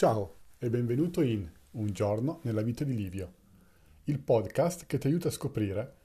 Ciao 0.00 0.36
e 0.56 0.70
benvenuto 0.70 1.20
in 1.20 1.46
Un 1.72 1.88
giorno 1.92 2.40
nella 2.44 2.62
vita 2.62 2.84
di 2.84 2.94
Livio, 2.94 3.34
il 4.04 4.18
podcast 4.18 4.86
che 4.86 4.96
ti 4.96 5.08
aiuta 5.08 5.28
a 5.28 5.30
scoprire 5.30 5.96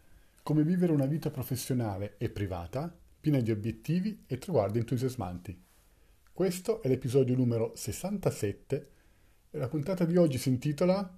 come 0.44 0.66
vivere 0.66 0.92
una 0.92 1.06
vita 1.06 1.32
professionale 1.32 2.16
e 2.18 2.30
privata 2.30 2.94
piena 3.22 3.40
di 3.40 3.52
obiettivi 3.52 4.26
e 4.28 4.38
traguardi 4.38 4.80
entusiasmanti. 4.80 5.58
Questo 6.34 6.82
è 6.82 6.90
l'episodio 6.90 7.38
numero 7.38 7.72
67 7.74 8.90
e 9.50 9.58
la 9.58 9.70
puntata 9.70 10.04
di 10.04 10.18
oggi 10.18 10.40
si 10.40 10.50
intitola 10.50 11.18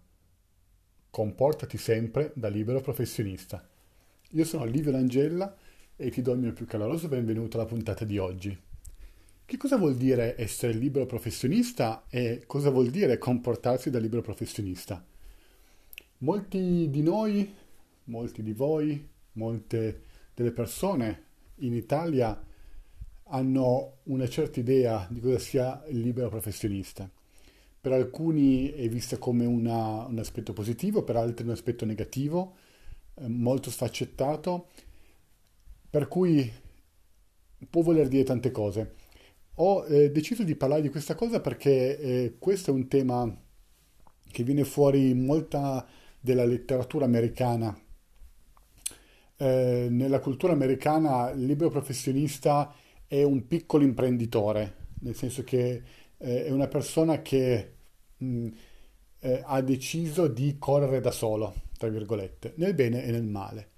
Comportati 1.09 1.80
sempre 1.80 2.32
da 2.36 2.48
libero 2.48 2.80
professionista. 2.82 3.68
Io 4.34 4.46
sono 4.46 4.66
Livio 4.66 4.91
Langella 4.91 5.57
e 5.96 6.12
ti 6.12 6.21
do 6.21 6.34
il 6.34 6.38
mio 6.38 6.54
più 6.54 6.68
caloroso 6.68 7.07
benvenuto 7.07 7.57
alla 7.57 7.66
puntata 7.66 8.05
di 8.05 8.20
oggi. 8.20 8.66
Che 9.50 9.55
cosa 9.55 9.77
vuol 9.77 9.95
dire 9.95 10.36
essere 10.38 10.73
libero 10.73 11.05
professionista 11.05 12.04
e 12.09 12.43
cosa 12.46 12.70
vuol 12.70 12.89
dire 12.89 13.18
comportarsi 13.18 13.89
da 13.89 13.97
libero 13.97 14.21
professionista? 14.21 15.01
Molti 16.18 16.89
di 16.89 17.01
noi, 17.01 17.55
molti 18.04 18.43
di 18.43 18.52
voi, 18.52 19.07
molte 19.32 20.02
delle 20.33 20.52
persone 20.52 21.24
in 21.60 21.74
Italia 21.74 22.38
hanno 23.29 24.00
una 24.04 24.28
certa 24.28 24.60
idea 24.60 25.07
di 25.10 25.21
cosa 25.21 25.39
sia 25.39 25.82
il 25.88 26.02
libero 26.02 26.27
professionista. 26.27 27.10
Per 27.79 27.91
alcuni 27.93 28.71
è 28.71 28.89
vista 28.89 29.18
come 29.18 29.46
una, 29.46 30.07
un 30.07 30.19
aspetto 30.19 30.52
positivo, 30.52 31.04
per 31.04 31.16
altri 31.16 31.46
un 31.46 31.52
aspetto 31.52 31.86
negativo, 31.86 32.55
eh, 33.14 33.30
molto 33.30 33.72
sfaccettato, 33.72 34.67
per 35.89 36.09
cui 36.09 36.52
può 37.69 37.81
voler 37.81 38.09
dire 38.09 38.25
tante 38.25 38.52
cose. 38.52 39.05
Ho 39.59 39.86
eh, 39.88 40.11
deciso 40.11 40.44
di 40.44 40.56
parlare 40.56 40.84
di 40.84 40.89
questa 40.89 41.16
cosa 41.16 41.39
perché 41.39 41.97
eh, 41.97 42.36
questo 42.38 42.70
è 42.70 42.73
un 42.73 42.88
tema 42.88 43.36
che 44.30 44.44
viene 44.44 44.64
fuori 44.64 45.09
in 45.09 45.25
molta 45.25 45.83
della 46.19 46.45
letteratura 46.45 47.05
americana. 47.05 47.75
Eh, 49.39 49.88
nella 49.89 50.19
cultura 50.19 50.53
americana 50.53 51.31
il 51.31 51.45
libero 51.45 51.72
professionista 51.72 52.72
è 53.08 53.23
un 53.23 53.47
piccolo 53.47 53.83
imprenditore, 53.83 54.75
nel 55.00 55.16
senso 55.16 55.44
che 55.44 55.81
eh, 56.17 56.45
è 56.45 56.52
una 56.52 56.67
persona 56.67 57.23
che 57.23 57.73
mh, 58.16 58.47
eh, 59.22 59.41
ha 59.44 59.61
deciso 59.61 60.28
di 60.28 60.58
correre 60.59 61.00
da 61.02 61.11
solo, 61.11 61.53
tra 61.80 61.89
virgolette, 61.89 62.53
nel 62.58 62.75
bene 62.75 63.03
e 63.03 63.09
nel 63.09 63.25
male. 63.25 63.69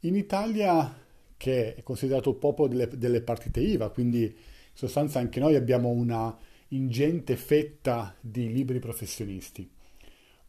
In 0.00 0.16
Italia, 0.16 0.96
che 1.36 1.74
è 1.74 1.82
considerato 1.82 2.30
il 2.30 2.36
popolo 2.36 2.68
delle, 2.68 2.88
delle 2.88 3.20
partite 3.20 3.60
IVA, 3.60 3.90
quindi 3.90 4.22
in 4.22 4.32
sostanza 4.72 5.18
anche 5.18 5.40
noi 5.40 5.54
abbiamo 5.54 5.88
una 5.88 6.36
ingente 6.68 7.36
fetta 7.36 8.14
di 8.20 8.52
liberi 8.52 8.78
professionisti. 8.78 9.68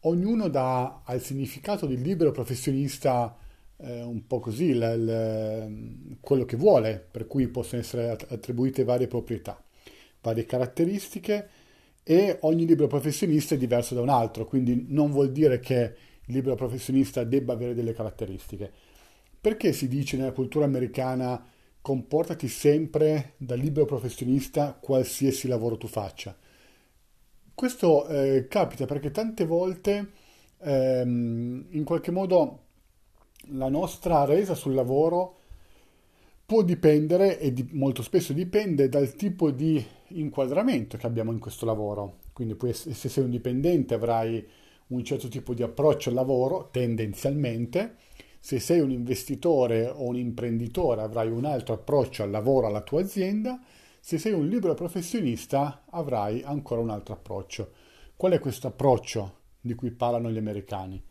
Ognuno 0.01 0.47
dà 0.47 1.01
al 1.03 1.21
significato 1.21 1.85
di 1.85 2.01
libero 2.01 2.31
professionista 2.31 3.37
eh, 3.77 4.01
un 4.01 4.25
po' 4.27 4.39
così 4.39 4.65
il, 4.65 4.81
il, 4.81 6.17
quello 6.19 6.45
che 6.45 6.57
vuole, 6.57 7.05
per 7.09 7.27
cui 7.27 7.47
possono 7.47 7.81
essere 7.81 8.09
attribuite 8.09 8.83
varie 8.83 9.07
proprietà, 9.07 9.61
varie 10.21 10.45
caratteristiche 10.45 11.49
e 12.03 12.37
ogni 12.41 12.65
libero 12.65 12.87
professionista 12.87 13.55
è 13.55 13.57
diverso 13.57 13.93
da 13.93 14.01
un 14.01 14.09
altro, 14.09 14.45
quindi 14.45 14.85
non 14.89 15.11
vuol 15.11 15.31
dire 15.31 15.59
che 15.59 15.95
il 16.25 16.33
libero 16.33 16.55
professionista 16.55 17.23
debba 17.23 17.53
avere 17.53 17.73
delle 17.73 17.93
caratteristiche. 17.93 18.71
Perché 19.39 19.73
si 19.73 19.87
dice 19.87 20.17
nella 20.17 20.31
cultura 20.31 20.65
americana 20.65 21.43
comportati 21.81 22.47
sempre 22.47 23.33
da 23.37 23.55
libero 23.55 23.85
professionista 23.85 24.77
qualsiasi 24.79 25.47
lavoro 25.47 25.77
tu 25.77 25.87
faccia. 25.87 26.35
Questo 27.53 28.07
eh, 28.07 28.47
capita 28.47 28.85
perché 28.85 29.11
tante 29.11 29.45
volte 29.45 30.11
ehm, 30.59 31.67
in 31.69 31.83
qualche 31.83 32.11
modo 32.11 32.59
la 33.53 33.69
nostra 33.69 34.25
resa 34.25 34.53
sul 34.53 34.73
lavoro 34.73 35.37
può 36.45 36.63
dipendere 36.63 37.39
e 37.39 37.53
di, 37.53 37.67
molto 37.71 38.03
spesso 38.03 38.33
dipende 38.33 38.89
dal 38.89 39.15
tipo 39.15 39.51
di 39.51 39.83
inquadramento 40.09 40.97
che 40.97 41.07
abbiamo 41.07 41.31
in 41.31 41.39
questo 41.39 41.65
lavoro. 41.65 42.19
Quindi 42.33 42.55
puoi, 42.55 42.73
se 42.73 42.93
sei 42.93 43.23
un 43.23 43.29
dipendente 43.29 43.93
avrai 43.93 44.45
un 44.87 45.03
certo 45.03 45.27
tipo 45.27 45.53
di 45.53 45.63
approccio 45.63 46.09
al 46.09 46.15
lavoro 46.15 46.69
tendenzialmente 46.71 47.95
se 48.43 48.59
sei 48.59 48.79
un 48.79 48.89
investitore 48.89 49.87
o 49.87 50.07
un 50.07 50.17
imprenditore 50.17 51.01
avrai 51.01 51.29
un 51.29 51.45
altro 51.45 51.75
approccio 51.75 52.23
al 52.23 52.31
lavoro, 52.31 52.65
alla 52.65 52.81
tua 52.81 53.01
azienda, 53.01 53.61
se 53.99 54.17
sei 54.17 54.33
un 54.33 54.47
libero 54.47 54.73
professionista 54.73 55.83
avrai 55.91 56.41
ancora 56.41 56.81
un 56.81 56.89
altro 56.89 57.13
approccio. 57.13 57.71
Qual 58.15 58.31
è 58.31 58.39
questo 58.39 58.65
approccio 58.65 59.41
di 59.61 59.75
cui 59.75 59.91
parlano 59.91 60.31
gli 60.31 60.39
americani? 60.39 61.01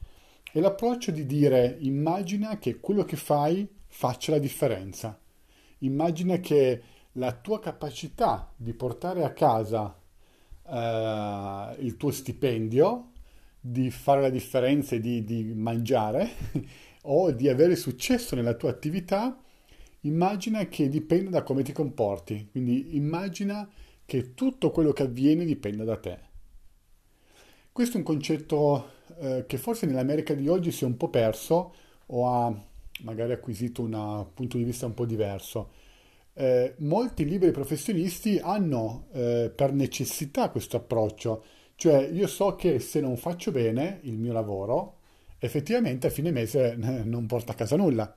È 0.53 0.59
l'approccio 0.59 1.13
di 1.13 1.25
dire 1.25 1.77
immagina 1.79 2.59
che 2.59 2.81
quello 2.81 3.05
che 3.05 3.17
fai 3.17 3.67
faccia 3.87 4.33
la 4.33 4.39
differenza. 4.41 5.17
Immagina 5.79 6.39
che 6.39 6.83
la 7.13 7.33
tua 7.33 7.61
capacità 7.61 8.53
di 8.57 8.75
portare 8.75 9.23
a 9.23 9.33
casa 9.33 9.97
eh, 10.67 11.77
il 11.79 11.97
tuo 11.97 12.11
stipendio, 12.11 13.13
di 13.61 13.89
fare 13.93 14.23
la 14.23 14.31
differenza 14.31 14.97
e 14.97 15.01
di, 15.01 15.23
di 15.23 15.45
mangiare, 15.55 16.29
o 17.03 17.31
di 17.31 17.49
avere 17.49 17.77
successo 17.77 18.35
nella 18.35 18.55
tua 18.55 18.71
attività, 18.71 19.39
immagina 20.01 20.67
che 20.67 20.89
dipenda 20.89 21.31
da 21.31 21.43
come 21.43 21.63
ti 21.63 21.73
comporti. 21.73 22.49
Quindi 22.51 22.97
immagina 22.97 23.69
che 24.05 24.35
tutto 24.35 24.71
quello 24.71 24.93
che 24.93 25.05
avviene 25.05 25.45
dipenda 25.45 25.85
da 25.85 25.97
te. 25.97 26.19
Questo 27.73 27.97
è 27.97 27.99
un 27.99 28.05
concetto 28.05 28.91
eh, 29.19 29.45
che 29.47 29.57
forse 29.57 29.87
nell'America 29.87 30.35
di 30.35 30.49
oggi 30.49 30.73
si 30.73 30.85
è 30.85 30.87
un 30.87 30.97
po' 30.97 31.09
perso 31.09 31.75
o 32.07 32.29
ha 32.29 32.65
magari 33.03 33.33
acquisito 33.33 33.83
un 33.83 34.27
punto 34.35 34.57
di 34.57 34.65
vista 34.65 34.87
un 34.87 34.95
po' 34.95 35.07
diverso. 35.07 35.71
Eh, 36.33 36.75
molti 36.79 37.25
liberi 37.25 37.53
professionisti 37.53 38.39
hanno 38.39 39.07
eh, 39.13 39.53
per 39.55 39.73
necessità 39.73 40.51
questo 40.51 40.77
approccio, 40.77 41.45
cioè 41.75 42.09
io 42.09 42.27
so 42.27 42.57
che 42.57 42.79
se 42.79 43.01
non 43.01 43.17
faccio 43.17 43.51
bene 43.51 44.01
il 44.03 44.17
mio 44.17 44.33
lavoro, 44.33 45.00
effettivamente 45.41 46.07
a 46.07 46.11
fine 46.11 46.31
mese 46.31 46.77
non 47.05 47.27
porta 47.27 47.53
a 47.53 47.57
casa 47.57 47.77
nulla. 47.77 48.15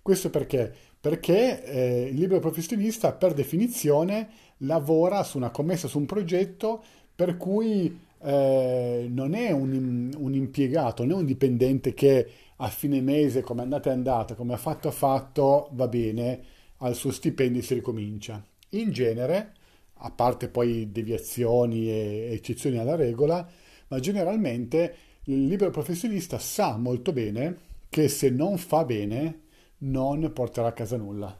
Questo 0.00 0.30
perché? 0.30 0.72
Perché 1.00 1.64
eh, 1.64 2.08
il 2.10 2.16
libero 2.16 2.38
professionista 2.38 3.12
per 3.12 3.32
definizione 3.32 4.28
lavora 4.58 5.24
su 5.24 5.36
una 5.36 5.50
commessa, 5.50 5.88
su 5.88 5.98
un 5.98 6.06
progetto 6.06 6.82
per 7.14 7.36
cui 7.36 7.98
eh, 8.22 9.06
non 9.10 9.34
è 9.34 9.50
un, 9.50 10.10
un, 10.16 10.34
impiegato, 10.34 11.04
non 11.04 11.16
è 11.16 11.20
un 11.20 11.26
dipendente 11.26 11.92
che 11.94 12.28
a 12.56 12.68
fine 12.68 13.00
mese, 13.00 13.40
come 13.40 13.62
andate 13.62 13.90
è 13.90 13.92
andata, 13.92 14.34
come 14.34 14.54
ha 14.54 14.58
fatto 14.58 14.88
ha 14.88 14.92
fatto, 14.92 15.70
va 15.72 15.88
bene, 15.88 16.40
al 16.78 16.94
suo 16.94 17.10
stipendio 17.10 17.62
si 17.62 17.74
ricomincia. 17.74 18.44
In 18.70 18.92
genere, 18.92 19.52
a 19.94 20.10
parte 20.10 20.48
poi 20.48 20.90
deviazioni 20.92 21.90
e 21.90 22.28
eccezioni 22.32 22.78
alla 22.78 22.96
regola, 22.96 23.46
ma 23.88 24.00
generalmente 24.00 24.94
il 25.28 25.46
libero 25.46 25.70
professionista 25.70 26.38
sa 26.38 26.76
molto 26.76 27.12
bene 27.12 27.58
che 27.88 28.08
se 28.08 28.30
non 28.30 28.58
fa 28.58 28.84
bene 28.84 29.40
non 29.78 30.30
porterà 30.32 30.68
a 30.68 30.72
casa 30.72 30.96
nulla. 30.96 31.36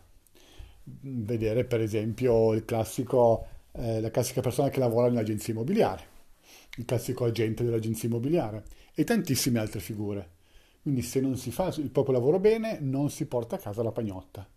Vedere 0.82 1.64
per 1.64 1.80
esempio 1.80 2.60
classico, 2.64 3.46
eh, 3.72 4.00
la 4.00 4.10
classica 4.10 4.40
persona 4.40 4.70
che 4.70 4.80
lavora 4.80 5.08
nell'agenzia 5.08 5.52
immobiliare, 5.52 6.02
il 6.78 6.84
classico 6.84 7.26
agente 7.26 7.62
dell'agenzia 7.62 8.08
immobiliare 8.08 8.64
e 8.92 9.04
tantissime 9.04 9.60
altre 9.60 9.80
figure. 9.80 10.30
Quindi 10.82 11.02
se 11.02 11.20
non 11.20 11.36
si 11.36 11.52
fa 11.52 11.72
il 11.76 11.90
proprio 11.90 12.14
lavoro 12.14 12.40
bene 12.40 12.78
non 12.80 13.08
si 13.10 13.26
porta 13.26 13.54
a 13.54 13.60
casa 13.60 13.84
la 13.84 13.92
pagnotta. 13.92 14.48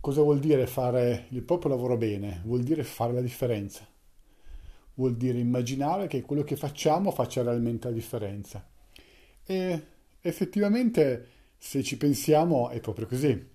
Cosa 0.00 0.22
vuol 0.22 0.38
dire 0.38 0.66
fare 0.66 1.26
il 1.30 1.42
proprio 1.42 1.70
lavoro 1.70 1.98
bene? 1.98 2.40
Vuol 2.44 2.62
dire 2.62 2.82
fare 2.82 3.12
la 3.12 3.20
differenza 3.20 3.86
vuol 4.96 5.16
dire 5.16 5.38
immaginare 5.38 6.06
che 6.06 6.22
quello 6.22 6.42
che 6.42 6.56
facciamo 6.56 7.10
faccia 7.10 7.42
realmente 7.42 7.88
la 7.88 7.94
differenza. 7.94 8.64
E 9.44 9.82
effettivamente, 10.20 11.26
se 11.58 11.82
ci 11.82 11.96
pensiamo, 11.96 12.68
è 12.68 12.80
proprio 12.80 13.06
così. 13.06 13.54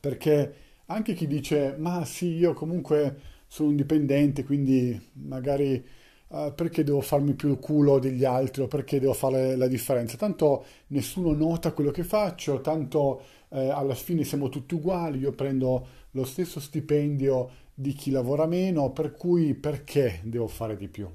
Perché 0.00 0.54
anche 0.86 1.14
chi 1.14 1.26
dice, 1.26 1.76
ma 1.78 2.04
sì, 2.04 2.28
io 2.34 2.52
comunque 2.52 3.20
sono 3.46 3.68
un 3.68 3.76
dipendente, 3.76 4.44
quindi 4.44 4.98
magari 5.12 5.84
uh, 6.28 6.54
perché 6.54 6.84
devo 6.84 7.00
farmi 7.00 7.34
più 7.34 7.50
il 7.50 7.58
culo 7.58 7.98
degli 7.98 8.24
altri 8.24 8.62
o 8.62 8.68
perché 8.68 8.98
devo 8.98 9.12
fare 9.12 9.56
la 9.56 9.66
differenza? 9.66 10.16
Tanto 10.16 10.64
nessuno 10.88 11.32
nota 11.32 11.72
quello 11.72 11.90
che 11.90 12.04
faccio, 12.04 12.60
tanto 12.60 13.22
eh, 13.50 13.68
alla 13.68 13.94
fine 13.94 14.24
siamo 14.24 14.48
tutti 14.48 14.74
uguali, 14.74 15.18
io 15.18 15.32
prendo 15.32 15.86
lo 16.12 16.24
stesso 16.24 16.60
stipendio 16.60 17.50
di 17.80 17.94
chi 17.94 18.10
lavora 18.10 18.46
meno, 18.46 18.92
per 18.92 19.12
cui 19.12 19.54
perché 19.54 20.20
devo 20.24 20.48
fare 20.48 20.76
di 20.76 20.88
più? 20.88 21.08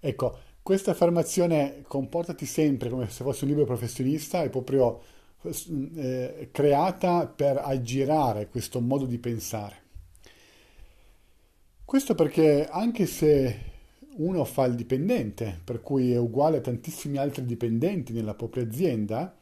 Ecco, 0.00 0.38
questa 0.62 0.92
affermazione 0.92 1.82
comportati 1.86 2.46
sempre 2.46 2.88
come 2.88 3.08
se 3.10 3.22
fossi 3.22 3.44
un 3.44 3.50
libero 3.50 3.66
professionista 3.66 4.42
è 4.42 4.48
proprio 4.48 5.02
eh, 5.94 6.48
creata 6.50 7.26
per 7.26 7.58
aggirare 7.58 8.48
questo 8.48 8.80
modo 8.80 9.04
di 9.04 9.18
pensare. 9.18 9.84
Questo 11.84 12.14
perché 12.14 12.66
anche 12.66 13.06
se 13.06 13.74
uno 14.16 14.44
fa 14.44 14.64
il 14.64 14.74
dipendente, 14.74 15.60
per 15.62 15.82
cui 15.82 16.12
è 16.12 16.16
uguale 16.16 16.56
a 16.56 16.62
tantissimi 16.62 17.18
altri 17.18 17.44
dipendenti 17.44 18.12
nella 18.12 18.34
propria 18.34 18.64
azienda, 18.64 19.36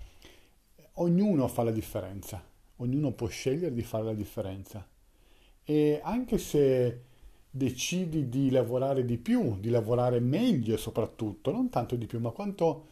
ognuno 0.95 1.47
fa 1.47 1.63
la 1.63 1.71
differenza, 1.71 2.45
ognuno 2.77 3.13
può 3.13 3.29
scegliere 3.29 3.73
di 3.73 3.83
fare 3.83 4.05
la 4.05 4.15
differenza. 4.15 4.87
E 5.65 6.01
anche 6.03 6.39
se 6.39 7.01
decidi 7.51 8.29
di 8.29 8.51
lavorare 8.51 9.05
di 9.05 9.17
più, 9.17 9.59
di 9.59 9.71
lavorare 9.71 10.21
meglio 10.21 10.77
soprattutto, 10.77 11.53
non 11.53 11.71
tanto 11.71 11.97
di 11.97 12.07
più, 12.07 12.19
ma 12.21 12.31
quanto 12.31 12.87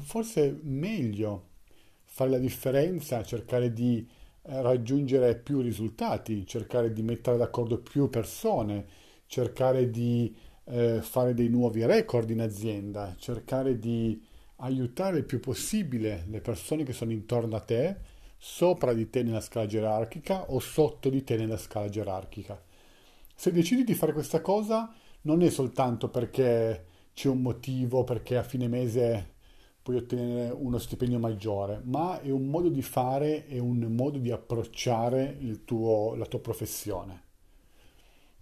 forse 0.00 0.58
meglio 0.62 1.48
fare 2.04 2.30
la 2.30 2.38
differenza, 2.38 3.22
cercare 3.22 3.72
di 3.72 4.06
eh, 4.42 4.62
raggiungere 4.62 5.36
più 5.36 5.60
risultati, 5.60 6.46
cercare 6.46 6.92
di 6.92 7.02
mettere 7.02 7.36
d'accordo 7.36 7.78
più 7.78 8.08
persone, 8.08 8.86
cercare 9.26 9.90
di 9.90 10.34
eh, 10.64 11.00
fare 11.02 11.34
dei 11.34 11.48
nuovi 11.48 11.84
record 11.84 12.30
in 12.30 12.40
azienda, 12.40 13.14
cercare 13.18 13.78
di 13.78 14.20
aiutare 14.56 15.18
il 15.18 15.24
più 15.24 15.40
possibile 15.40 16.24
le 16.28 16.40
persone 16.40 16.84
che 16.84 16.92
sono 16.92 17.12
intorno 17.12 17.56
a 17.56 17.60
te, 17.60 17.96
sopra 18.36 18.92
di 18.92 19.08
te 19.10 19.22
nella 19.22 19.40
scala 19.40 19.66
gerarchica 19.66 20.50
o 20.50 20.58
sotto 20.58 21.08
di 21.08 21.24
te 21.24 21.36
nella 21.36 21.56
scala 21.56 21.88
gerarchica. 21.88 22.62
Se 23.34 23.52
decidi 23.52 23.84
di 23.84 23.94
fare 23.94 24.12
questa 24.12 24.40
cosa 24.40 24.92
non 25.22 25.42
è 25.42 25.50
soltanto 25.50 26.08
perché 26.08 26.86
c'è 27.12 27.28
un 27.28 27.42
motivo, 27.42 28.04
perché 28.04 28.36
a 28.36 28.42
fine 28.42 28.68
mese 28.68 29.34
puoi 29.82 29.96
ottenere 29.96 30.50
uno 30.50 30.78
stipendio 30.78 31.18
maggiore, 31.18 31.80
ma 31.84 32.20
è 32.20 32.30
un 32.30 32.46
modo 32.46 32.68
di 32.68 32.82
fare 32.82 33.46
e 33.46 33.58
un 33.58 33.78
modo 33.94 34.18
di 34.18 34.30
approcciare 34.30 35.38
tuo, 35.64 36.14
la 36.16 36.26
tua 36.26 36.40
professione, 36.40 37.22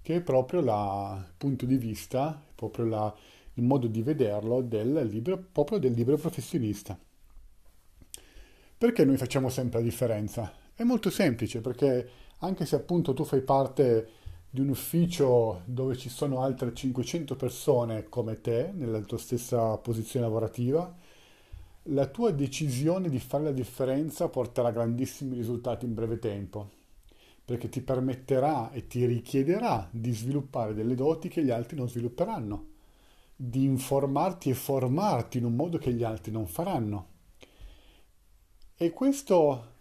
che 0.01 0.17
è 0.17 0.21
proprio 0.23 0.61
il 0.61 1.35
punto 1.37 1.67
di 1.67 1.77
vista, 1.77 2.43
proprio 2.55 2.87
la, 2.87 3.15
il 3.55 3.63
modo 3.63 3.87
di 3.87 4.03
vederlo 4.03 4.63
del 4.63 5.07
libero, 5.07 5.39
proprio 5.53 5.79
del 5.79 5.93
libero 5.93 6.17
professionista. 6.17 6.99
Perché 8.85 9.07
noi 9.07 9.17
facciamo 9.17 9.49
sempre 9.49 9.79
la 9.79 9.87
differenza? 9.87 10.53
È 10.75 10.83
molto 10.83 11.09
semplice, 11.09 11.63
perché 11.63 12.07
anche 12.41 12.67
se 12.67 12.77
appunto 12.77 13.15
tu 13.15 13.25
fai 13.25 13.41
parte 13.41 14.09
di 14.51 14.61
un 14.61 14.69
ufficio 14.69 15.63
dove 15.65 15.97
ci 15.97 16.11
sono 16.11 16.43
altre 16.43 16.75
500 16.75 17.35
persone 17.35 18.11
come 18.11 18.43
te, 18.43 18.73
nella 18.75 19.01
tua 19.01 19.17
stessa 19.17 19.79
posizione 19.79 20.27
lavorativa, 20.27 20.95
la 21.85 22.07
tua 22.09 22.31
decisione 22.33 23.09
di 23.09 23.19
fare 23.21 23.45
la 23.45 23.53
differenza 23.53 24.29
porterà 24.29 24.71
grandissimi 24.71 25.35
risultati 25.35 25.87
in 25.87 25.95
breve 25.95 26.19
tempo, 26.19 26.69
perché 27.43 27.71
ti 27.71 27.81
permetterà 27.81 28.71
e 28.71 28.87
ti 28.87 29.07
richiederà 29.07 29.89
di 29.91 30.13
sviluppare 30.13 30.75
delle 30.75 30.95
doti 30.95 31.29
che 31.29 31.43
gli 31.43 31.51
altri 31.51 31.79
non 31.79 31.89
svilupperanno, 31.89 32.67
di 33.35 33.65
informarti 33.65 34.51
e 34.51 34.55
formarti 34.55 35.39
in 35.39 35.47
un 35.47 35.55
modo 35.55 35.79
che 35.79 35.91
gli 35.91 36.05
altri 36.05 36.31
non 36.31 36.47
faranno. 36.47 37.13
E 38.77 38.91
questo 38.91 39.73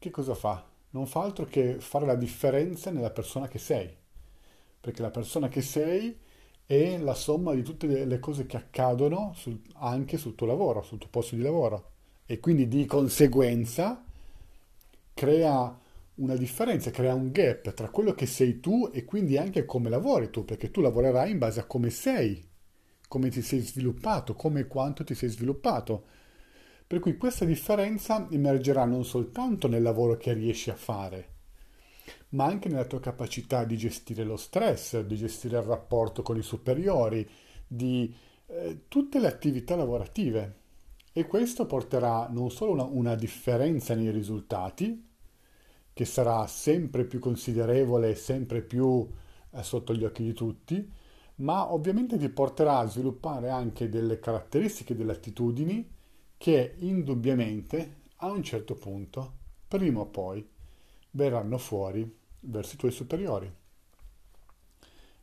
che 0.00 0.10
cosa 0.10 0.34
fa? 0.34 0.64
Non 0.90 1.06
fa 1.06 1.22
altro 1.22 1.44
che 1.44 1.76
fare 1.78 2.04
la 2.04 2.16
differenza 2.16 2.90
nella 2.90 3.10
persona 3.10 3.46
che 3.46 3.58
sei, 3.58 3.88
perché 4.80 5.02
la 5.02 5.10
persona 5.10 5.48
che 5.48 5.62
sei 5.62 6.18
è 6.66 6.98
la 6.98 7.14
somma 7.14 7.54
di 7.54 7.62
tutte 7.62 7.86
le 8.04 8.18
cose 8.18 8.46
che 8.46 8.56
accadono 8.56 9.32
sul, 9.36 9.60
anche 9.74 10.18
sul 10.18 10.34
tuo 10.34 10.48
lavoro, 10.48 10.82
sul 10.82 10.98
tuo 10.98 11.08
posto 11.10 11.36
di 11.36 11.42
lavoro. 11.42 11.90
E 12.26 12.40
quindi 12.40 12.66
di 12.66 12.86
conseguenza 12.86 14.04
crea 15.14 15.78
una 16.16 16.34
differenza, 16.36 16.90
crea 16.90 17.14
un 17.14 17.30
gap 17.30 17.72
tra 17.72 17.88
quello 17.88 18.14
che 18.14 18.26
sei 18.26 18.58
tu 18.58 18.90
e 18.92 19.04
quindi 19.04 19.36
anche 19.36 19.64
come 19.64 19.88
lavori 19.88 20.28
tu, 20.30 20.44
perché 20.44 20.72
tu 20.72 20.80
lavorerai 20.80 21.30
in 21.30 21.38
base 21.38 21.60
a 21.60 21.64
come 21.64 21.90
sei, 21.90 22.44
come 23.06 23.30
ti 23.30 23.42
sei 23.42 23.60
sviluppato, 23.60 24.34
come 24.34 24.66
quanto 24.66 25.04
ti 25.04 25.14
sei 25.14 25.28
sviluppato. 25.28 26.04
Per 26.90 26.98
cui 26.98 27.16
questa 27.16 27.44
differenza 27.44 28.26
emergerà 28.32 28.84
non 28.84 29.04
soltanto 29.04 29.68
nel 29.68 29.80
lavoro 29.80 30.16
che 30.16 30.32
riesci 30.32 30.70
a 30.70 30.74
fare, 30.74 31.28
ma 32.30 32.46
anche 32.46 32.68
nella 32.68 32.84
tua 32.84 32.98
capacità 32.98 33.62
di 33.62 33.76
gestire 33.76 34.24
lo 34.24 34.36
stress, 34.36 34.98
di 34.98 35.14
gestire 35.14 35.58
il 35.58 35.62
rapporto 35.62 36.22
con 36.22 36.36
i 36.36 36.42
superiori, 36.42 37.30
di 37.64 38.12
eh, 38.46 38.86
tutte 38.88 39.20
le 39.20 39.28
attività 39.28 39.76
lavorative. 39.76 40.56
E 41.12 41.28
questo 41.28 41.64
porterà 41.64 42.26
non 42.28 42.50
solo 42.50 42.72
una, 42.72 42.82
una 42.82 43.14
differenza 43.14 43.94
nei 43.94 44.10
risultati, 44.10 45.06
che 45.92 46.04
sarà 46.04 46.44
sempre 46.48 47.04
più 47.04 47.20
considerevole 47.20 48.10
e 48.10 48.14
sempre 48.16 48.62
più 48.62 49.08
eh, 49.52 49.62
sotto 49.62 49.94
gli 49.94 50.02
occhi 50.02 50.24
di 50.24 50.32
tutti, 50.32 50.90
ma 51.36 51.72
ovviamente 51.72 52.18
ti 52.18 52.28
porterà 52.30 52.78
a 52.78 52.88
sviluppare 52.88 53.48
anche 53.48 53.88
delle 53.88 54.18
caratteristiche, 54.18 54.96
delle 54.96 55.12
attitudini 55.12 55.98
che 56.40 56.72
indubbiamente 56.78 57.96
a 58.16 58.30
un 58.30 58.42
certo 58.42 58.74
punto, 58.74 59.32
prima 59.68 60.00
o 60.00 60.06
poi, 60.06 60.42
verranno 61.10 61.58
fuori 61.58 62.16
verso 62.40 62.76
i 62.76 62.78
tuoi 62.78 62.92
superiori. 62.92 63.52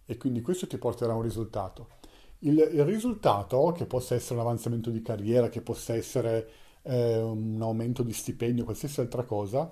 E 0.05 0.17
quindi 0.17 0.41
questo 0.41 0.67
ti 0.67 0.77
porterà 0.77 1.13
a 1.13 1.15
un 1.15 1.23
risultato. 1.23 1.89
Il, 2.41 2.59
il 2.59 2.85
risultato, 2.85 3.71
che 3.71 3.87
possa 3.87 4.13
essere 4.13 4.35
un 4.35 4.41
avanzamento 4.41 4.91
di 4.91 5.01
carriera, 5.01 5.49
che 5.49 5.61
possa 5.61 5.95
essere 5.95 6.51
eh, 6.83 7.19
un 7.19 7.57
aumento 7.63 8.03
di 8.03 8.13
stipendio, 8.13 8.63
qualsiasi 8.63 8.99
altra 8.99 9.23
cosa, 9.23 9.67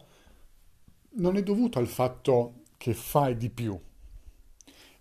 non 1.17 1.37
è 1.37 1.43
dovuto 1.43 1.77
al 1.77 1.87
fatto 1.87 2.63
che 2.75 2.95
fai 2.95 3.37
di 3.37 3.51
più, 3.51 3.79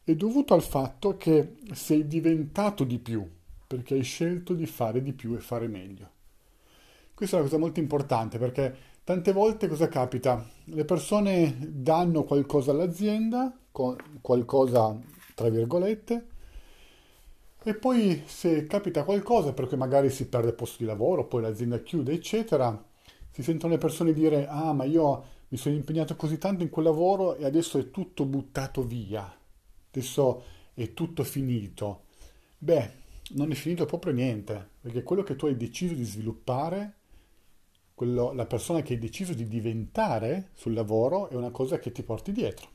è 0.03 0.15
dovuto 0.15 0.53
al 0.53 0.63
fatto 0.63 1.17
che 1.17 1.55
sei 1.73 2.07
diventato 2.07 2.85
di 2.85 2.99
più, 2.99 3.27
perché 3.67 3.95
hai 3.95 4.03
scelto 4.03 4.53
di 4.53 4.67
fare 4.67 5.01
di 5.01 5.15
più 5.15 5.35
e 5.35 5.41
fare 5.41 5.69
meglio. 5.69 6.14
Questa 7.15 7.37
è 7.37 7.41
una 7.41 7.49
cosa 7.49 7.61
molto 7.61 7.79
importante 7.81 8.39
perché 8.39 8.93
Tante 9.05 9.33
volte 9.33 9.69
cosa 9.69 9.87
capita? 9.87 10.49
Le 10.65 10.87
persone 10.87 11.59
danno 11.61 12.25
qualcosa 12.25 12.71
all'azienda, 12.71 13.55
qualcosa 13.71 14.99
tra 15.35 15.51
virgolette, 15.51 16.27
e 17.63 17.75
poi 17.75 18.23
se 18.25 18.67
capita 18.67 19.05
qualcosa, 19.05 19.53
perché 19.53 19.77
magari 19.77 20.09
si 20.09 20.27
perde 20.27 20.49
il 20.49 20.55
posto 20.55 20.79
di 20.79 20.87
lavoro, 20.87 21.27
poi 21.27 21.43
l'azienda 21.43 21.81
chiude, 21.81 22.15
eccetera, 22.15 22.83
si 23.31 23.43
sentono 23.43 23.75
le 23.75 23.79
persone 23.79 24.15
dire, 24.15 24.47
ah 24.49 24.73
ma 24.73 24.85
io 24.85 25.25
mi 25.49 25.59
sono 25.59 25.75
impegnato 25.75 26.17
così 26.17 26.39
tanto 26.39 26.63
in 26.63 26.71
quel 26.71 26.87
lavoro 26.87 27.37
e 27.37 27.45
adesso 27.45 27.77
è 27.77 27.91
tutto 27.91 28.25
buttato 28.25 28.83
via, 28.83 29.31
adesso 29.91 30.45
è 30.73 30.95
tutto 30.95 31.23
finito. 31.25 32.05
Beh, 32.57 32.91
non 33.33 33.51
è 33.51 33.55
finito 33.55 33.85
proprio 33.85 34.15
niente, 34.15 34.71
perché 34.81 35.03
quello 35.03 35.23
che 35.23 35.37
tu 35.37 35.45
hai 35.45 35.59
deciso 35.59 35.93
di 35.93 36.05
sviluppare 36.05 36.95
quello, 37.95 38.33
la 38.33 38.47
persona 38.47 38.83
che 38.83 38.95
hai 38.95 38.99
deciso 38.99 39.35
di 39.35 39.47
diventare 39.47 40.51
sul 40.55 40.75
lavoro 40.75 41.29
è 41.29 41.35
una 41.35 41.51
cosa 41.51 41.79
che 41.79 41.93
ti 41.93 42.03
porti 42.03 42.33
dietro 42.33 42.69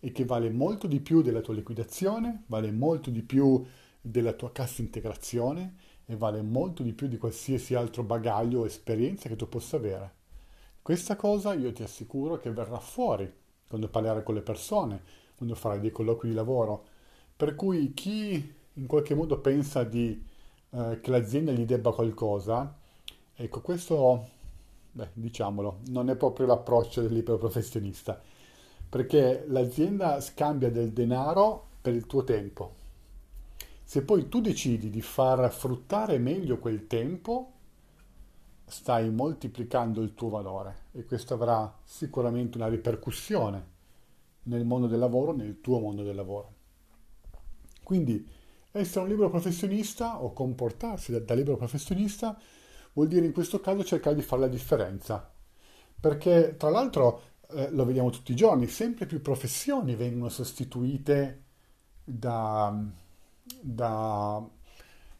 e 0.00 0.10
che 0.12 0.24
vale 0.24 0.50
molto 0.50 0.86
di 0.86 1.00
più 1.00 1.22
della 1.22 1.40
tua 1.40 1.54
liquidazione, 1.54 2.44
vale 2.46 2.70
molto 2.70 3.10
di 3.10 3.22
più 3.22 3.64
della 4.00 4.32
tua 4.32 4.52
cassa 4.52 4.80
integrazione 4.80 5.76
e 6.06 6.16
vale 6.16 6.40
molto 6.42 6.82
di 6.82 6.92
più 6.92 7.08
di 7.08 7.18
qualsiasi 7.18 7.74
altro 7.74 8.04
bagaglio 8.04 8.60
o 8.60 8.66
esperienza 8.66 9.28
che 9.28 9.36
tu 9.36 9.48
possa 9.48 9.76
avere. 9.76 10.14
Questa 10.80 11.16
cosa 11.16 11.52
io 11.54 11.72
ti 11.72 11.82
assicuro 11.82 12.38
che 12.38 12.50
verrà 12.52 12.78
fuori 12.78 13.30
quando 13.66 13.88
parlerai 13.88 14.22
con 14.22 14.34
le 14.34 14.42
persone, 14.42 15.02
quando 15.36 15.56
farai 15.56 15.80
dei 15.80 15.90
colloqui 15.90 16.28
di 16.28 16.34
lavoro. 16.34 16.86
Per 17.34 17.54
cui 17.54 17.92
chi 17.92 18.54
in 18.74 18.86
qualche 18.86 19.14
modo 19.14 19.40
pensa 19.40 19.82
di, 19.82 20.24
eh, 20.70 21.00
che 21.02 21.10
l'azienda 21.10 21.52
gli 21.52 21.64
debba 21.64 21.92
qualcosa, 21.92 22.78
Ecco, 23.38 23.60
questo, 23.60 24.28
beh, 24.92 25.10
diciamolo, 25.12 25.80
non 25.88 26.08
è 26.08 26.16
proprio 26.16 26.46
l'approccio 26.46 27.02
del 27.02 27.12
libero 27.12 27.36
professionista, 27.36 28.18
perché 28.88 29.44
l'azienda 29.46 30.22
scambia 30.22 30.70
del 30.70 30.92
denaro 30.92 31.66
per 31.82 31.94
il 31.94 32.06
tuo 32.06 32.24
tempo. 32.24 32.74
Se 33.84 34.02
poi 34.02 34.30
tu 34.30 34.40
decidi 34.40 34.88
di 34.88 35.02
far 35.02 35.52
fruttare 35.52 36.16
meglio 36.16 36.58
quel 36.58 36.86
tempo, 36.86 37.52
stai 38.64 39.10
moltiplicando 39.10 40.00
il 40.00 40.14
tuo 40.14 40.30
valore 40.30 40.84
e 40.92 41.04
questo 41.04 41.34
avrà 41.34 41.72
sicuramente 41.84 42.56
una 42.56 42.68
ripercussione 42.68 43.74
nel 44.44 44.64
mondo 44.64 44.86
del 44.86 44.98
lavoro, 44.98 45.32
nel 45.32 45.60
tuo 45.60 45.78
mondo 45.78 46.02
del 46.02 46.16
lavoro. 46.16 46.54
Quindi 47.82 48.26
essere 48.72 49.00
un 49.00 49.08
libero 49.08 49.28
professionista 49.28 50.22
o 50.22 50.32
comportarsi 50.32 51.12
da, 51.12 51.20
da 51.20 51.34
libero 51.34 51.56
professionista 51.56 52.36
vuol 52.96 53.08
dire 53.08 53.26
in 53.26 53.32
questo 53.32 53.60
caso 53.60 53.84
cercare 53.84 54.16
di 54.16 54.22
fare 54.22 54.40
la 54.42 54.48
differenza. 54.48 55.30
Perché 56.00 56.56
tra 56.56 56.70
l'altro 56.70 57.20
eh, 57.50 57.70
lo 57.70 57.84
vediamo 57.84 58.10
tutti 58.10 58.32
i 58.32 58.36
giorni, 58.36 58.66
sempre 58.68 59.04
più 59.06 59.20
professioni 59.20 59.94
vengono 59.94 60.30
sostituite 60.30 61.42
da, 62.02 62.74
da 63.60 64.48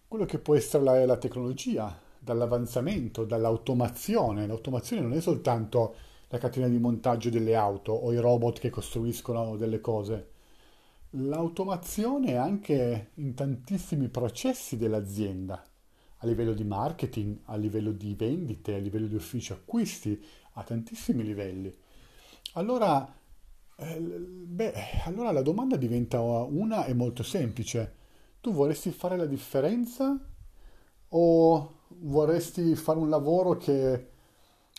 quello 0.09 0.25
che 0.25 0.39
può 0.39 0.55
essere 0.55 0.85
la, 0.85 1.05
la 1.05 1.17
tecnologia, 1.19 1.99
dall'avanzamento, 2.19 3.25
dall'automazione. 3.25 4.47
L'automazione 4.47 5.03
non 5.03 5.13
è 5.13 5.21
soltanto 5.21 5.95
la 6.29 6.39
catena 6.39 6.69
di 6.69 6.79
montaggio 6.79 7.31
delle 7.31 7.55
auto 7.55 7.93
o 7.93 8.13
i 8.13 8.17
robot 8.17 8.59
che 8.59 8.71
costruiscono 8.71 9.57
delle 9.57 9.81
cose. 9.81 10.31
l'automazione 11.11 12.37
anche 12.37 13.11
in 13.15 13.35
tantissimi 13.35 14.09
processi 14.09 14.77
dell'azienda, 14.77 15.63
a 16.19 16.27
livello 16.27 16.55
di 16.55 16.65
marketing, 16.65 17.39
a 17.45 17.57
livello 17.57 17.93
di 17.93 18.15
vendite, 18.15 18.75
a 18.75 18.79
livello 18.79 19.07
di 19.07 19.15
ufficio 19.15 19.55
acquisti, 19.55 20.23
a 20.53 20.63
tantissimi 20.63 21.23
livelli. 21.23 21.73
Allora, 22.55 23.15
eh, 23.77 24.01
beh, 24.01 24.75
allora 25.05 25.31
la 25.33 25.43
domanda 25.43 25.77
diventa 25.77 26.21
una 26.21 26.87
e 26.87 26.95
molto 26.95 27.23
semplice. 27.23 27.95
Tu 28.41 28.53
vorresti 28.53 28.91
fare 28.91 29.17
la 29.17 29.27
differenza 29.27 30.19
o 31.09 31.75
vorresti 31.89 32.75
fare 32.75 32.99
un 32.99 33.09
lavoro 33.09 33.57
che 33.57 34.11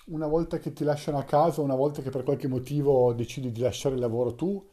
una 0.06 0.27
volta 0.27 0.58
che 0.58 0.74
ti 0.74 0.84
lasciano 0.84 1.17
a 1.17 1.24
casa, 1.24 1.62
una 1.62 1.75
volta 1.75 2.01
che 2.01 2.10
per 2.10 2.24
qualche 2.24 2.48
motivo 2.48 3.13
decidi 3.13 3.51
di 3.51 3.60
lasciare 3.62 3.96
il 3.96 4.01
lavoro 4.01 4.36
tu, 4.36 4.65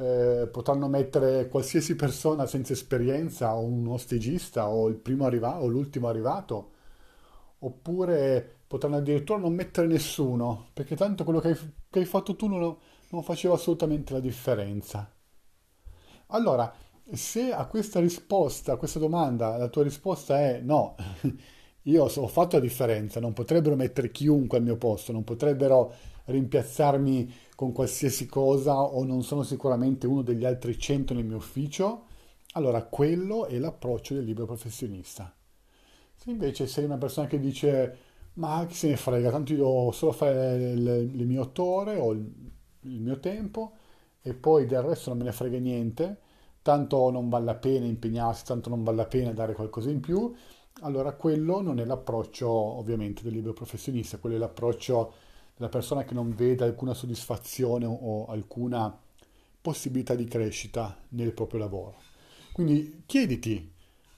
eh, 0.00 0.48
potranno 0.48 0.88
mettere 0.88 1.48
qualsiasi 1.48 1.96
persona 1.96 2.46
senza 2.46 2.72
esperienza 2.72 3.54
o 3.54 3.64
uno 3.64 3.96
stagista 3.96 4.68
o 4.68 4.88
il 4.88 4.96
primo 4.96 5.24
arrivato 5.26 5.64
o 5.64 5.66
l'ultimo 5.68 6.08
arrivato, 6.08 6.70
oppure 7.58 8.58
potranno 8.66 8.96
addirittura 8.96 9.38
non 9.38 9.52
mettere 9.54 9.86
nessuno, 9.86 10.68
perché 10.72 10.96
tanto 10.96 11.24
quello 11.24 11.40
che 11.40 11.48
hai, 11.48 11.58
che 11.90 11.98
hai 11.98 12.04
fatto 12.04 12.36
tu 12.36 12.46
non, 12.46 12.76
non 13.10 13.22
faceva 13.22 13.54
assolutamente 13.54 14.12
la 14.12 14.20
differenza. 14.20 15.12
Allora, 16.28 16.72
se 17.12 17.52
a 17.52 17.66
questa 17.66 18.00
risposta, 18.00 18.72
a 18.72 18.76
questa 18.76 18.98
domanda, 18.98 19.56
la 19.56 19.68
tua 19.68 19.82
risposta 19.82 20.38
è 20.38 20.60
no, 20.60 20.94
io 21.82 22.04
ho 22.04 22.26
fatto 22.28 22.56
la 22.56 22.62
differenza, 22.62 23.20
non 23.20 23.32
potrebbero 23.32 23.74
mettere 23.74 24.10
chiunque 24.10 24.58
al 24.58 24.64
mio 24.64 24.76
posto, 24.76 25.12
non 25.12 25.24
potrebbero 25.24 25.92
rimpiazzarmi 26.30 27.32
con 27.54 27.72
qualsiasi 27.72 28.26
cosa 28.26 28.80
o 28.80 29.04
non 29.04 29.22
sono 29.22 29.42
sicuramente 29.42 30.06
uno 30.06 30.22
degli 30.22 30.44
altri 30.44 30.78
100 30.78 31.14
nel 31.14 31.24
mio 31.24 31.36
ufficio, 31.36 32.06
allora 32.52 32.82
quello 32.84 33.46
è 33.46 33.58
l'approccio 33.58 34.14
del 34.14 34.24
libero 34.24 34.46
professionista. 34.46 35.34
Se 36.14 36.30
invece 36.30 36.66
sei 36.66 36.84
una 36.84 36.98
persona 36.98 37.26
che 37.26 37.38
dice 37.38 37.98
ma 38.34 38.64
chi 38.66 38.74
se 38.74 38.88
ne 38.88 38.96
frega, 38.96 39.30
tanto 39.30 39.52
io 39.52 39.58
devo 39.58 39.90
solo 39.90 40.12
fare 40.12 40.74
le, 40.74 41.02
le 41.02 41.24
mie 41.24 41.38
otto 41.38 41.64
ore 41.64 41.96
o 41.96 42.12
il, 42.12 42.50
il 42.82 43.00
mio 43.00 43.18
tempo 43.18 43.72
e 44.22 44.34
poi 44.34 44.66
del 44.66 44.82
resto 44.82 45.10
non 45.10 45.18
me 45.18 45.24
ne 45.24 45.32
frega 45.32 45.58
niente, 45.58 46.18
tanto 46.62 47.10
non 47.10 47.28
vale 47.28 47.44
la 47.44 47.54
pena 47.54 47.86
impegnarsi, 47.86 48.44
tanto 48.44 48.68
non 48.68 48.82
vale 48.82 48.98
la 48.98 49.06
pena 49.06 49.32
dare 49.32 49.54
qualcosa 49.54 49.90
in 49.90 50.00
più, 50.00 50.32
allora 50.82 51.12
quello 51.12 51.60
non 51.60 51.80
è 51.80 51.84
l'approccio 51.84 52.48
ovviamente 52.48 53.22
del 53.22 53.32
libero 53.32 53.52
professionista, 53.52 54.18
quello 54.18 54.36
è 54.36 54.38
l'approccio 54.38 55.12
della 55.60 55.68
persona 55.68 56.04
che 56.04 56.14
non 56.14 56.34
vede 56.34 56.64
alcuna 56.64 56.94
soddisfazione 56.94 57.84
o 57.84 58.24
alcuna 58.28 58.98
possibilità 59.60 60.14
di 60.14 60.24
crescita 60.24 60.96
nel 61.10 61.34
proprio 61.34 61.60
lavoro. 61.60 61.96
Quindi 62.50 63.02
chiediti 63.04 63.70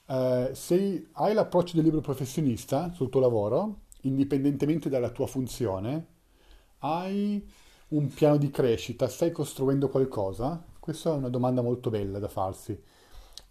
eh, 0.07 0.51
se 0.53 1.07
hai 1.11 1.33
l'approccio 1.33 1.75
del 1.75 1.83
libero 1.83 2.01
professionista 2.01 2.93
sul 2.93 3.09
tuo 3.09 3.19
lavoro, 3.19 3.81
indipendentemente 4.03 4.87
dalla 4.87 5.09
tua 5.09 5.27
funzione, 5.27 6.07
hai 6.79 7.45
un 7.89 8.07
piano 8.07 8.37
di 8.37 8.49
crescita, 8.49 9.09
stai 9.09 9.33
costruendo 9.33 9.89
qualcosa? 9.89 10.63
Questa 10.79 11.11
è 11.11 11.17
una 11.17 11.27
domanda 11.27 11.61
molto 11.61 11.89
bella 11.89 12.19
da 12.19 12.29
farsi. 12.29 12.81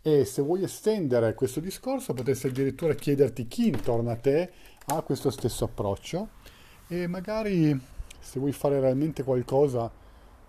E 0.01 0.25
se 0.25 0.41
vuoi 0.41 0.63
estendere 0.63 1.35
questo 1.35 1.61
discorso, 1.61 2.15
potresti 2.15 2.47
addirittura 2.47 2.95
chiederti 2.95 3.47
chi 3.47 3.67
intorno 3.67 4.11
a 4.11 4.17
te 4.17 4.51
ha 4.87 5.03
questo 5.03 5.29
stesso 5.29 5.65
approccio 5.65 6.41
e 6.93 7.07
magari 7.07 7.81
se 8.21 8.39
vuoi 8.39 8.53
fare 8.53 8.79
realmente 8.79 9.23
qualcosa, 9.23 9.91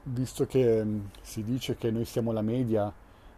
visto 0.03 0.45
che 0.45 0.83
mm, 0.83 1.00
si 1.21 1.41
dice 1.41 1.77
che 1.77 1.89
noi 1.89 2.03
siamo 2.03 2.33
la 2.33 2.41
media 2.41 2.91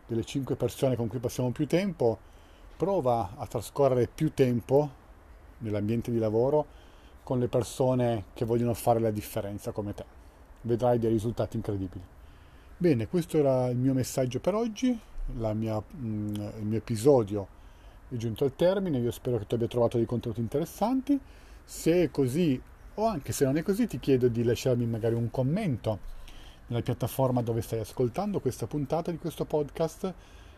delle 0.07 0.23
5 0.23 0.55
persone 0.55 0.95
con 0.95 1.07
cui 1.07 1.19
passiamo 1.19 1.51
più 1.51 1.67
tempo, 1.67 2.17
prova 2.75 3.33
a 3.37 3.45
trascorrere 3.45 4.07
più 4.07 4.33
tempo 4.33 4.89
nell'ambiente 5.59 6.09
di 6.09 6.17
lavoro 6.17 6.65
con 7.21 7.37
le 7.37 7.47
persone 7.47 8.25
che 8.33 8.43
vogliono 8.43 8.73
fare 8.73 8.99
la 8.99 9.11
differenza 9.11 9.71
come 9.71 9.93
te. 9.93 10.03
Vedrai 10.61 10.97
dei 10.97 11.11
risultati 11.11 11.57
incredibili. 11.57 12.03
Bene, 12.75 13.07
questo 13.07 13.37
era 13.37 13.67
il 13.67 13.77
mio 13.77 13.93
messaggio 13.93 14.39
per 14.39 14.55
oggi 14.55 14.99
mia, 15.53 15.79
mh, 15.79 16.07
mm, 16.07 16.35
il 16.57 16.65
mio 16.65 16.77
episodio 16.79 17.47
è 18.09 18.15
giunto 18.15 18.45
al 18.45 18.55
termine, 18.55 18.97
io 18.97 19.11
spero 19.11 19.37
che 19.37 19.45
tu 19.45 19.53
abbia 19.53 19.67
trovato 19.67 19.97
dei 19.97 20.07
contenuti 20.07 20.41
interessanti, 20.41 21.19
se 21.63 22.09
così 22.09 22.59
o 22.95 23.05
anche 23.05 23.31
se 23.31 23.45
non 23.45 23.57
è 23.57 23.63
così 23.63 23.87
ti 23.87 23.99
chiedo 23.99 24.27
di 24.27 24.43
lasciarmi 24.43 24.85
magari 24.85 25.15
un 25.15 25.29
commento 25.29 26.13
nella 26.67 26.81
piattaforma 26.81 27.41
dove 27.41 27.61
stai 27.61 27.79
ascoltando 27.79 28.39
questa 28.39 28.67
puntata 28.67 29.11
di 29.11 29.17
questo 29.17 29.45
podcast, 29.45 30.03
in 30.03 30.13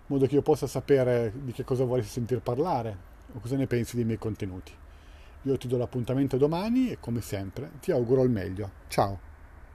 modo 0.05 0.25
che 0.25 0.35
io 0.35 0.41
possa 0.41 0.67
sapere 0.67 1.33
di 1.43 1.51
che 1.51 1.63
cosa 1.63 1.83
vorresti 1.83 2.11
sentir 2.11 2.39
parlare 2.41 3.15
o 3.33 3.39
cosa 3.39 3.55
ne 3.55 3.67
pensi 3.67 3.95
dei 3.95 4.05
miei 4.05 4.17
contenuti. 4.17 4.71
Io 5.43 5.57
ti 5.57 5.67
do 5.67 5.77
l'appuntamento 5.77 6.37
domani 6.37 6.91
e 6.91 6.99
come 6.99 7.21
sempre 7.21 7.71
ti 7.81 7.91
auguro 7.91 8.23
il 8.23 8.29
meglio. 8.29 8.71
Ciao! 8.87 9.26